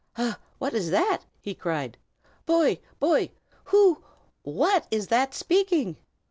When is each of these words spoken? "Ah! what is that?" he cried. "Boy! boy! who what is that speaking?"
"Ah! 0.17 0.39
what 0.57 0.73
is 0.73 0.89
that?" 0.89 1.19
he 1.39 1.53
cried. 1.53 1.95
"Boy! 2.47 2.79
boy! 2.99 3.29
who 3.65 4.03
what 4.41 4.87
is 4.89 5.09
that 5.09 5.35
speaking?" 5.35 5.95